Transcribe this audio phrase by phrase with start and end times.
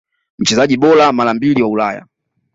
[0.39, 2.05] Mchezaji bora mara mbili wa Ulaya